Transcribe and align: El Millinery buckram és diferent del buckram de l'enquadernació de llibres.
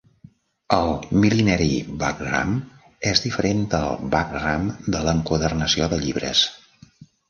El 0.77 0.87
Millinery 1.25 1.67
buckram 2.05 2.57
és 3.13 3.23
diferent 3.29 3.63
del 3.77 3.95
buckram 4.17 4.69
de 4.93 5.07
l'enquadernació 5.09 5.95
de 5.97 6.05
llibres. 6.05 6.49